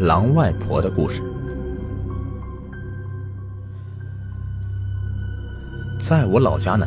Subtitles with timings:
[0.00, 1.22] 狼外婆的故事。
[6.00, 6.86] 在我老家呢，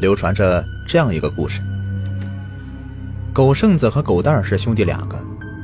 [0.00, 1.60] 流传着这样一个故事：
[3.32, 5.18] 狗剩子和狗蛋儿是兄弟两个，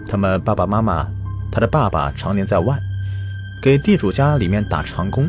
[0.06, 1.06] 他们爸爸妈妈，
[1.50, 2.79] 他的爸爸常年在外，
[3.62, 5.27] 给地主家里面打长工，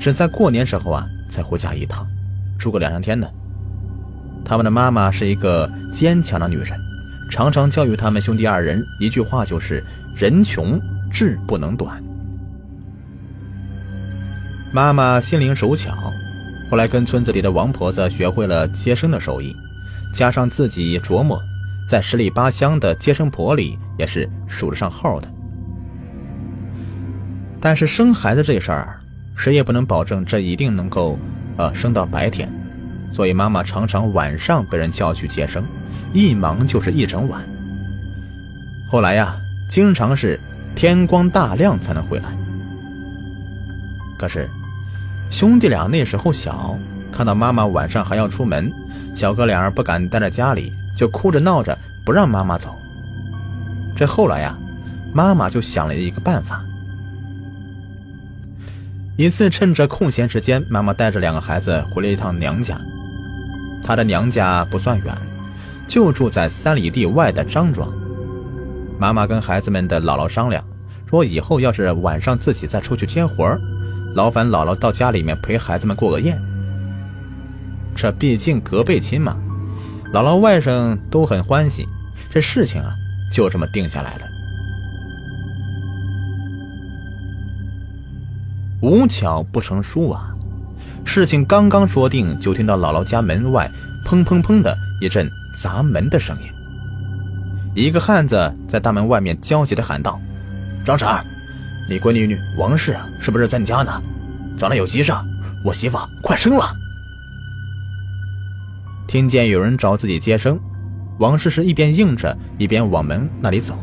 [0.00, 2.06] 只在过年时候啊才回家一趟，
[2.58, 3.26] 住个两三天呢。
[4.44, 6.78] 他们的妈妈是一个坚强的女人，
[7.30, 9.82] 常常教育他们兄弟二人一句话，就是
[10.16, 12.02] “人穷志不能短”。
[14.74, 15.90] 妈妈心灵手巧。
[16.70, 19.54] 后来跟村子里的王婆子学会了接生的手艺，
[20.14, 21.38] 加上自己琢磨，
[21.86, 25.28] 在十里八乡的接生婆里也是数得上号的。
[27.60, 28.98] 但是生孩子这事儿，
[29.36, 31.18] 谁也不能保证这一定能够，
[31.58, 32.50] 呃，生到白天，
[33.12, 35.62] 所以妈妈常常晚上被人叫去接生，
[36.14, 37.42] 一忙就是一整晚。
[38.90, 39.36] 后来呀，
[39.72, 40.38] 经常是
[40.76, 42.24] 天光大亮才能回来。
[44.18, 44.46] 可是。
[45.30, 46.76] 兄弟俩那时候小，
[47.10, 48.70] 看到妈妈晚上还要出门，
[49.16, 52.76] 小哥俩不敢待在家里，就哭着闹着不让妈妈走。
[53.96, 54.54] 这后来呀，
[55.14, 56.62] 妈妈就想了一个办法。
[59.16, 62.78] 一次趁着空闲时间，妈妈带着两个孩子回了一趟娘家。
[63.82, 65.16] 她的娘家不算远，
[65.88, 67.90] 就住在三里地外的张庄。
[69.02, 70.62] 妈妈跟孩子们的姥姥商量，
[71.10, 73.58] 说以后要是晚上自己再出去接活儿。
[74.14, 76.38] 劳烦姥姥到家里面陪孩子们过个夜，
[77.96, 79.36] 这毕竟隔辈亲嘛，
[80.14, 81.84] 姥姥外甥都很欢喜，
[82.30, 82.94] 这事情啊
[83.34, 84.20] 就这么定下来了。
[88.82, 90.32] 无巧不成书啊，
[91.04, 93.68] 事情刚刚说定，就听到姥姥家门外
[94.06, 95.28] 砰砰砰的一阵
[95.60, 96.51] 砸门的声音，
[97.74, 100.20] 一个汉子在大门外面焦急的喊道
[100.84, 101.08] ：“张婶。”
[101.90, 104.00] 你闺女女王氏是不是在你家呢？
[104.58, 105.12] 找来有急事，
[105.64, 106.72] 我媳妇快生了。
[109.08, 110.58] 听见有人找自己接生，
[111.18, 113.76] 王氏是一边应着，一边往门那里走。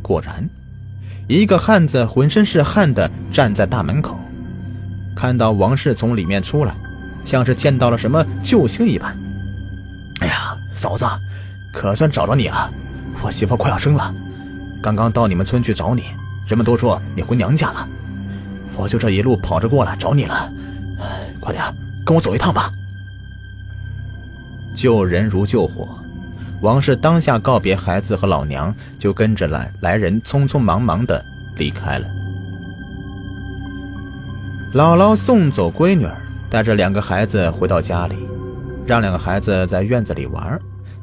[0.00, 0.48] 果然，
[1.26, 4.16] 一个汉子浑身是汗的站在大门口，
[5.16, 6.74] 看到王氏从里面出来，
[7.24, 9.14] 像是见到了什么救星一般。
[10.20, 11.04] 哎呀，嫂子，
[11.78, 12.68] 可算找着你了！
[13.22, 14.12] 我媳妇快要生了，
[14.82, 16.06] 刚刚到你们村去找你。
[16.48, 17.88] 人们都说你回娘家了，
[18.74, 20.50] 我就这一路跑着过来找你了。
[21.40, 21.64] 快点，
[22.04, 22.68] 跟我走一趟吧。
[24.76, 25.88] 救人如救火，
[26.62, 31.24] 王氏当下告别孩子和老娘，就跟着来来人匆匆忙忙的
[31.58, 32.06] 离开了。
[34.74, 36.16] 姥姥送走闺女儿，
[36.50, 38.16] 带着两个孩子回到家里，
[38.84, 40.60] 让两个孩子在院子里玩，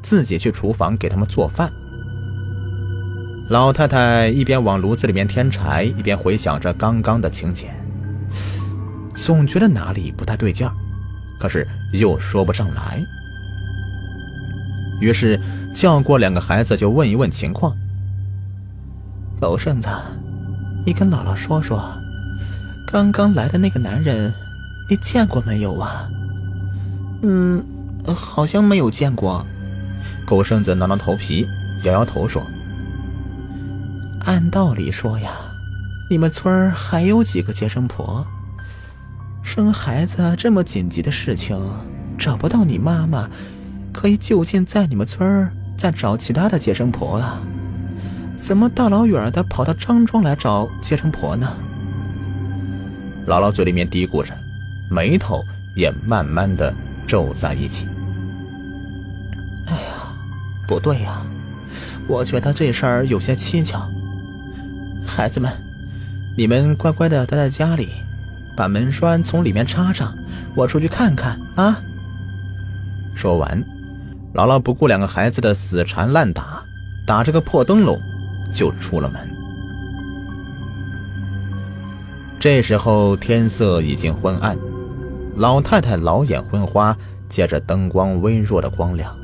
[0.08, 1.68] 自己去厨房给他们做饭。
[3.50, 7.74] 老太太一边往炉子里面添柴，一边回想着刚刚的情节，
[9.16, 10.72] 总觉得哪里不太对劲儿，
[11.40, 13.02] 可是又说不上来。
[15.00, 15.40] 于是
[15.74, 17.76] 叫过两个孩子，就问一问情况。
[19.40, 19.88] 狗剩子，
[20.86, 21.84] 你跟姥姥说说，
[22.92, 24.32] 刚刚来的那个男人，
[24.88, 26.08] 你见过没有啊？
[27.22, 27.60] 嗯，
[28.14, 29.44] 好像没有见过。
[30.26, 31.46] 狗剩子挠挠头皮，
[31.84, 32.42] 摇摇头说。
[34.24, 35.30] 按道理说呀，
[36.10, 38.26] 你们村儿还有几个接生婆？
[39.44, 41.56] 生孩子这么紧急的事情，
[42.18, 43.30] 找不到你妈妈，
[43.92, 47.40] 可以就近在你们村儿再找其他的接生婆啊？
[48.36, 51.48] 怎么大老远的跑到张庄来找接生婆呢？
[53.28, 54.34] 姥姥嘴里面嘀咕着，
[54.90, 55.40] 眉头
[55.76, 56.74] 也慢慢的
[57.06, 57.86] 皱在一起。
[60.66, 61.22] 不对呀，
[62.08, 63.88] 我觉得这事儿有些蹊跷。
[65.06, 65.52] 孩子们，
[66.36, 67.88] 你们乖乖的待在家里，
[68.56, 70.12] 把门栓从里面插上，
[70.56, 71.78] 我出去看看啊。
[73.14, 73.62] 说完，
[74.34, 76.60] 姥姥不顾两个孩子的死缠烂打，
[77.06, 77.96] 打着个破灯笼
[78.52, 79.20] 就出了门。
[82.38, 84.56] 这时候天色已经昏暗，
[85.36, 86.96] 老太太老眼昏花，
[87.28, 89.14] 借着灯光微弱的光亮，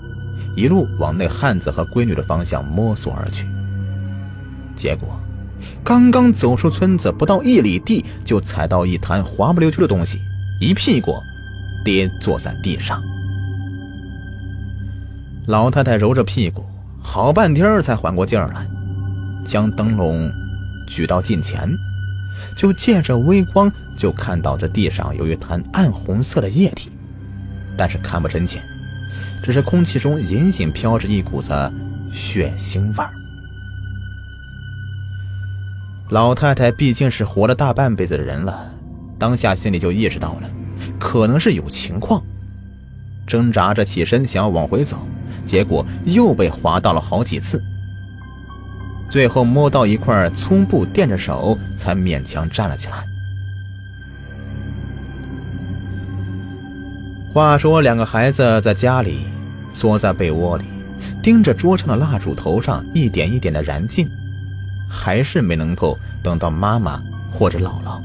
[0.57, 3.47] 一路往那汉子和闺女的方向摸索而去。
[4.77, 5.09] 结果。
[5.85, 10.17] 刚刚走出村子不到一里地，就踩到一滩滑不溜秋的东西，
[10.61, 11.13] 一屁股
[11.85, 13.03] 跌坐在地上。
[15.49, 16.65] 老太太揉着屁股，
[17.03, 18.65] 好半天才缓过劲儿来，
[19.45, 20.31] 将灯笼
[20.89, 21.69] 举到近前，
[22.57, 23.69] 就借着微光，
[23.99, 26.91] 就看到这地上有一滩暗红色的液体，
[27.77, 28.63] 但是看不真切，
[29.43, 31.51] 只是空气中隐隐飘着一股子
[32.13, 33.11] 血腥味儿。
[36.11, 38.71] 老太太毕竟是活了大半辈子的人了，
[39.19, 40.51] 当下心里就意识到了，
[40.99, 42.23] 可能是有情况，
[43.27, 44.99] 挣扎着起身想要往回走，
[45.47, 47.59] 结果又被划到了好几次，
[49.11, 53.03] 最后摸到一块粗布垫着手，才勉强站了起来。
[57.33, 59.25] 话说，两个孩子在家里
[59.73, 60.65] 缩在被窝里，
[61.23, 64.07] 盯着桌上的蜡烛头上一点一点的燃尽。
[64.95, 67.01] 还是没能够等到妈妈
[67.33, 67.99] 或者姥姥。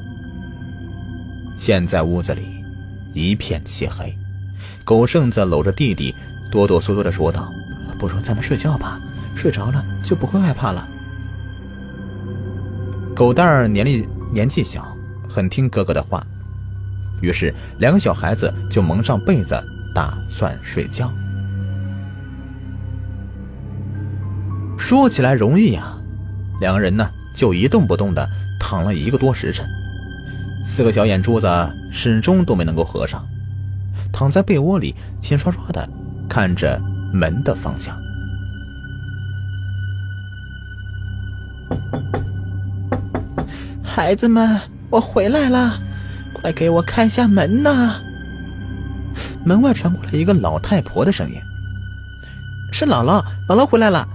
[1.59, 2.63] 现在屋子里
[3.13, 4.15] 一片漆黑，
[4.85, 6.15] 狗剩子搂着弟弟，
[6.49, 7.51] 哆哆嗦嗦的说道
[7.99, 8.97] ：“不如咱们睡觉吧，
[9.35, 10.87] 睡着了就不会害怕了。”
[13.13, 14.95] 狗蛋儿年龄年纪小，
[15.27, 16.25] 很听哥哥的话，
[17.21, 19.61] 于是两个小孩子就蒙上被子，
[19.93, 21.11] 打算睡觉。
[24.87, 25.97] 说起来容易呀。
[26.61, 27.05] 两个人呢，
[27.35, 28.25] 就一动不动的
[28.57, 29.65] 躺了一个多时辰，
[30.65, 31.47] 四个小眼珠子
[31.91, 33.21] 始终都没能够合上，
[34.13, 35.89] 躺在被窝里，心刷刷的
[36.29, 36.79] 看着
[37.13, 37.93] 门的方向。
[43.83, 44.57] 孩子们，
[44.89, 45.77] 我回来了，
[46.33, 47.95] 快给我开下门呐！
[49.43, 51.35] 门外传过来一个老太婆的声音
[52.71, 54.07] ：“是姥姥，姥姥回来了。”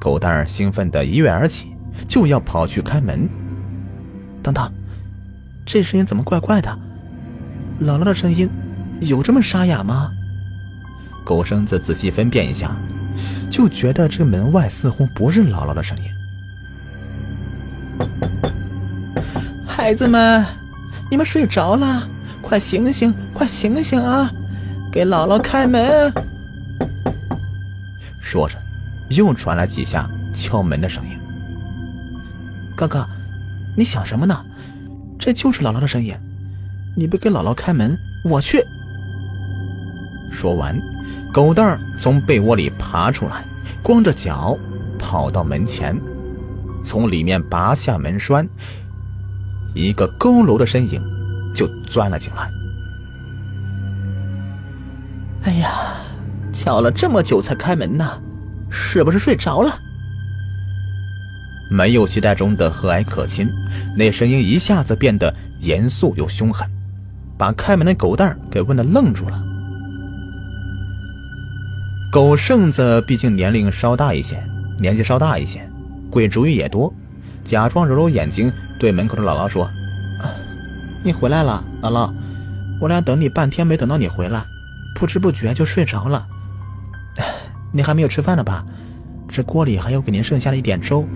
[0.00, 1.76] 狗蛋儿兴奋的一跃而起，
[2.08, 3.28] 就要跑去开门。
[4.42, 4.72] 等等，
[5.66, 6.78] 这声音怎么怪怪的？
[7.82, 8.48] 姥姥的声音
[9.00, 10.10] 有这么沙哑吗？
[11.22, 12.74] 狗生子仔细分辨一下，
[13.50, 16.04] 就觉得这门外似乎不是姥姥的声音。
[19.66, 20.44] 孩子们，
[21.10, 22.08] 你们睡着了？
[22.40, 24.30] 快醒醒，快醒醒啊！
[24.90, 26.10] 给姥姥开门！
[28.22, 28.56] 说着。
[29.10, 31.18] 又传来几下敲门的声音。
[32.76, 33.06] 哥哥，
[33.76, 34.36] 你想什么呢？
[35.18, 36.14] 这就是姥姥的声音。
[36.96, 38.62] 你不给姥姥开门，我去。
[40.32, 40.74] 说完，
[41.32, 43.44] 狗蛋儿从被窝里爬出来，
[43.82, 44.56] 光着脚
[44.98, 45.94] 跑到门前，
[46.82, 48.48] 从里面拔下门栓，
[49.74, 51.00] 一个佝偻的身影
[51.54, 52.48] 就钻了进来。
[55.42, 55.96] 哎呀，
[56.52, 58.20] 敲了这么久才开门呢。
[58.70, 59.78] 是不是睡着了？
[61.72, 63.48] 没有期待中的和蔼可亲，
[63.96, 66.68] 那声音一下子变得严肃又凶狠，
[67.38, 69.40] 把开门的狗蛋儿给问的愣住了。
[72.12, 74.42] 狗剩子毕竟年龄稍大一些，
[74.80, 75.62] 年纪稍大一些，
[76.10, 76.92] 鬼主意也多，
[77.44, 78.50] 假装揉揉眼睛，
[78.80, 79.68] 对门口的姥姥说
[81.06, 82.12] ：“你回来了，姥姥，
[82.80, 84.42] 我俩等你半天没等到你回来，
[84.96, 86.26] 不知不觉就睡着了。”
[87.72, 88.64] 你还没有吃饭呢吧？
[89.28, 91.06] 这锅里还有给您剩下的一点粥，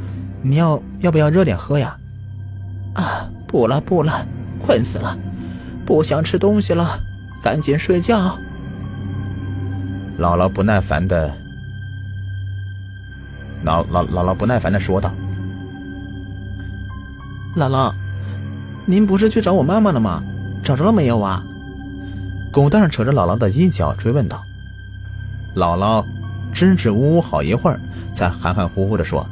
[0.40, 1.96] 你要要不要热点喝呀？
[2.94, 4.24] 啊，不了不了，
[4.64, 5.18] 困死了，
[5.84, 6.96] 不想吃东西了，
[7.42, 8.38] 赶紧睡觉。
[10.16, 11.28] 姥姥不耐烦的，
[13.64, 15.10] 姥姥姥姥不耐烦的说道
[17.58, 17.92] ：“姥姥，
[18.86, 20.22] 您不是去找我妈妈了吗？
[20.62, 21.42] 找着了没有啊？”
[22.52, 24.40] 狗蛋扯着姥姥的衣角追问道
[25.56, 26.04] ：“姥姥。”
[26.54, 27.80] 支支吾吾好一会儿，
[28.14, 29.26] 才含含糊糊的说：“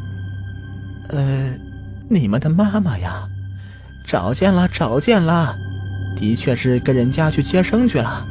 [1.08, 1.50] 呃，
[2.08, 3.22] 你们的妈妈呀，
[4.06, 5.55] 找见了，找见了，
[6.19, 8.24] 的确是跟人家去接生去了。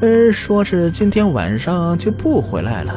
[0.00, 2.94] 呃，说是今天晚上就不回来了，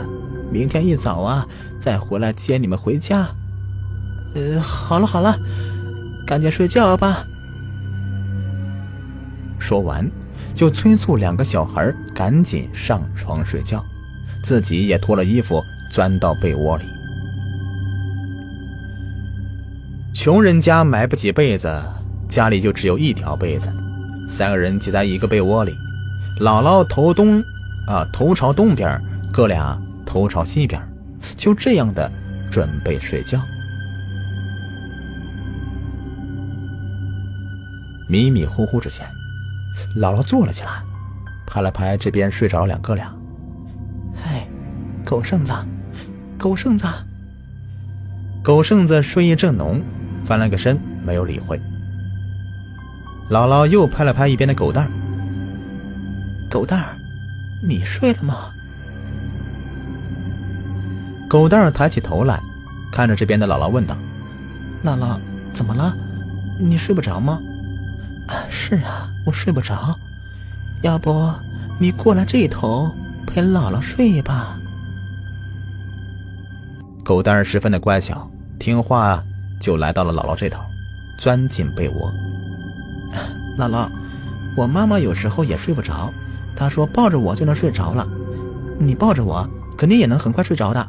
[0.50, 1.45] 明天一早啊
[1.77, 3.27] 再回来接你们回家。
[4.36, 5.38] 呃，好了好了，
[6.25, 7.25] 赶紧睡觉吧。”
[9.60, 10.10] 说完，
[10.55, 13.83] 就催促两个小孩赶紧上床睡觉。
[14.43, 16.83] 自己也脱了衣服，钻到被窝里。
[20.13, 21.81] 穷人家买不起被子，
[22.27, 23.67] 家里就只有一条被子，
[24.29, 25.71] 三个人挤在一个被窝里，
[26.41, 27.41] 姥姥头东，
[27.88, 29.00] 啊头朝东边，
[29.31, 30.79] 哥俩头朝西边，
[31.35, 32.12] 就这样的
[32.51, 33.39] 准备睡觉。
[38.09, 39.05] 迷迷糊糊之间，
[39.97, 40.83] 姥姥坐了起来，
[41.47, 43.12] 拍了拍这边睡着两哥俩。
[45.05, 45.51] 狗剩子，
[46.38, 46.86] 狗剩子，
[48.41, 49.81] 狗剩子睡意正浓，
[50.25, 51.60] 翻了个身，没有理会。
[53.29, 54.89] 姥姥又拍了拍一边的狗蛋儿
[56.50, 56.95] ：“狗蛋儿，
[57.67, 58.50] 你睡了吗？”
[61.29, 62.39] 狗蛋儿抬起头来，
[62.91, 63.95] 看着这边的姥姥问道
[64.86, 65.19] ：“姥姥，
[65.53, 65.93] 怎么了？
[66.60, 67.39] 你睡不着吗
[68.29, 69.98] ？”“啊，是啊，我睡不着。
[70.81, 71.29] 要不
[71.79, 72.89] 你过来这头
[73.27, 74.57] 陪姥姥睡吧。”
[77.03, 79.22] 狗蛋儿十分的乖巧听话，
[79.62, 80.60] 就来到了姥姥这头，
[81.19, 82.12] 钻进被窝。
[83.60, 83.89] 姥姥，
[84.55, 86.10] 我妈妈有时候也睡不着，
[86.55, 88.07] 她说抱着我就能睡着了，
[88.79, 90.88] 你抱着我肯定也能很快睡着的。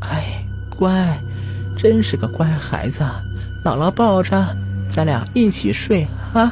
[0.00, 0.42] 哎，
[0.78, 1.18] 乖，
[1.76, 3.04] 真是个乖孩子，
[3.64, 4.42] 姥姥抱着，
[4.90, 6.50] 咱俩一起睡哈。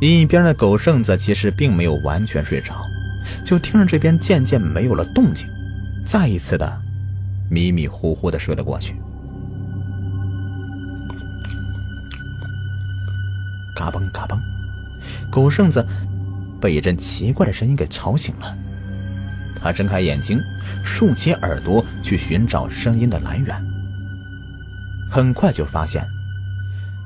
[0.00, 2.74] 一边的狗剩子其实并没有完全睡着，
[3.44, 5.46] 就听着这边渐渐没有了动静，
[6.06, 6.80] 再一次的
[7.50, 8.94] 迷迷糊糊的睡了过去。
[13.76, 14.38] 嘎嘣嘎嘣，
[15.30, 15.84] 狗剩子
[16.60, 18.56] 被一阵奇怪的声音给吵醒了。
[19.62, 20.38] 他睁开眼睛，
[20.84, 23.56] 竖起耳朵去寻找声音的来源，
[25.10, 26.04] 很快就发现。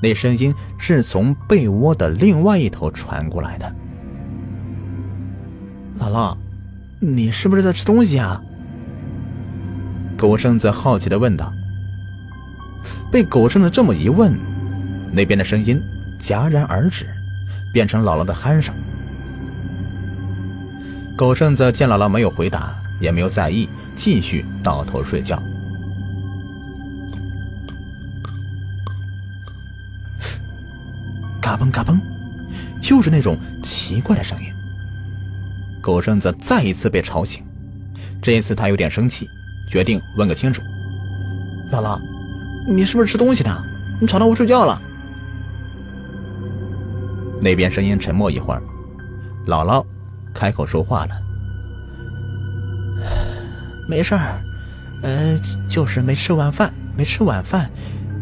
[0.02, 3.74] 那声音是从被窝的另外一头传过来的。
[6.04, 6.36] 姥姥，
[7.00, 8.38] 你是不是在吃东西啊？
[10.18, 11.50] 狗剩子好奇的问道。
[13.10, 14.38] 被狗剩子这么一问，
[15.12, 15.80] 那边的声音
[16.20, 17.06] 戛然而止，
[17.72, 18.74] 变成姥姥的鼾声。
[21.16, 25.42] 狗剩子见姥姥没有回答，也没有在意，继续倒头睡觉。
[31.40, 31.98] 嘎嘣嘎嘣，
[32.90, 34.53] 又是那种奇怪的声音。
[35.84, 37.42] 狗剩子再一次被吵醒，
[38.22, 39.26] 这一次他有点生气，
[39.70, 40.62] 决定问个清楚
[41.70, 41.98] ：“姥姥，
[42.66, 43.54] 你是不是吃东西呢？
[44.00, 44.80] 你吵到我睡觉了。”
[47.38, 48.62] 那边声音沉默一会儿，
[49.46, 49.84] 姥姥
[50.32, 51.14] 开口说话了
[53.86, 54.40] ：“没事儿，
[55.02, 55.38] 呃，
[55.68, 57.70] 就是没吃晚饭，没吃晚饭，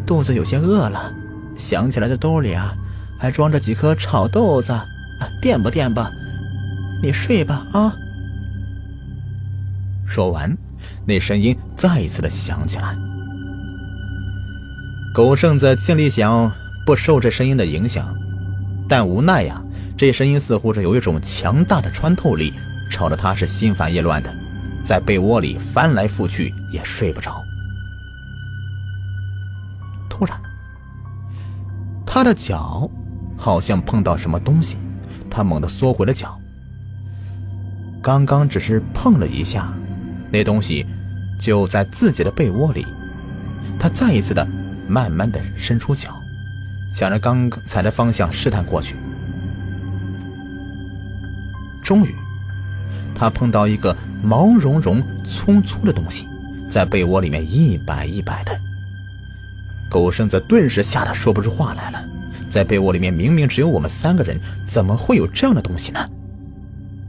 [0.05, 1.13] 肚子有些饿了，
[1.55, 2.73] 想起来这兜里啊。”
[3.17, 4.77] 还装着几颗炒豆子，
[5.41, 6.11] 垫吧垫吧，
[7.03, 7.93] 你睡吧啊！
[10.07, 10.57] 说完，
[11.05, 12.95] 那声音再一次的响起来。
[15.13, 16.49] 狗剩子尽力想
[16.85, 18.07] 不受这声音的影响，
[18.87, 19.61] 但无奈呀，
[19.97, 22.53] 这声音似乎是有一种强大的穿透力，
[22.89, 24.33] 吵得他是心烦意乱的，
[24.85, 27.35] 在被窝里翻来覆去也睡不着。
[30.09, 30.41] 突然，
[32.05, 32.89] 他的脚。
[33.35, 34.77] 好像碰到什么东西，
[35.29, 36.39] 他猛地缩回了脚。
[38.03, 39.71] 刚刚只是碰了一下，
[40.29, 40.85] 那东西
[41.39, 42.85] 就在自己的被窝里。
[43.79, 44.45] 他再一次的
[44.89, 46.09] 慢慢的伸出脚，
[46.93, 48.97] 向着刚才的方向试探过去。
[51.81, 52.13] 终于，
[53.15, 56.27] 他碰到一个毛茸茸、粗粗的东西，
[56.69, 58.51] 在被窝里面一摆一摆的。
[59.89, 62.03] 狗剩子顿时吓得说不出话来了。
[62.49, 65.99] 在被窝里面，明明只有我们三个人，怎么会有这样的东西呢？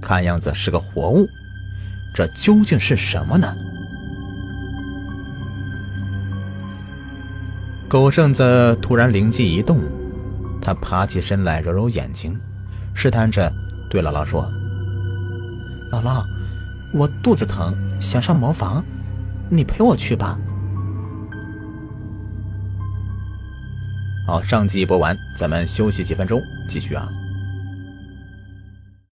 [0.05, 1.27] 看样子是个活物，
[2.15, 3.55] 这究竟是什么呢？
[7.89, 9.81] 狗剩子突然灵机一动，
[10.61, 12.39] 他爬起身来，揉揉眼睛，
[12.95, 13.51] 试探着
[13.89, 14.47] 对姥姥说
[15.91, 16.23] ：“姥姥，
[16.93, 18.85] 我肚子疼，想上茅房，
[19.49, 20.39] 你陪我去吧。”
[24.27, 27.09] 好，上集播完，咱们休息几分钟，继续啊。